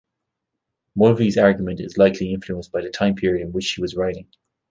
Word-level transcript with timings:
Mulvey's 0.95 1.37
argument 1.37 1.79
is 1.79 1.95
likely 1.95 2.33
influenced 2.33 2.71
by 2.71 2.81
the 2.81 2.89
time 2.89 3.13
period 3.13 3.45
in 3.45 3.53
which 3.53 3.65
she 3.65 3.81
was 3.81 3.95
writing. 3.95 4.25